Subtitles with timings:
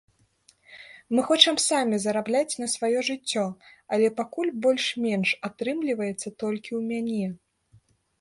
[1.17, 3.43] Мы хочам самі зарабляць на сваё жыццё,
[3.97, 7.27] але пакуль больш-менш атрымліваецца толькі ў мяне.